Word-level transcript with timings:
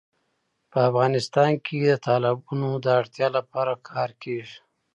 په 0.71 0.79
افغانستان 0.89 1.51
کې 1.65 1.77
د 1.81 1.91
تالابونو 2.05 2.69
د 2.85 2.87
اړتیاوو 2.99 3.35
لپاره 3.37 3.73
کار 3.89 4.09
کېږي. 4.23 4.57